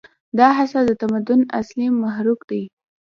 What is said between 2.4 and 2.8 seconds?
دی.